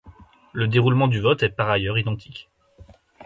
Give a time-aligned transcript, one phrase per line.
[0.53, 2.49] Le déroulement du vote est par ailleurs identique.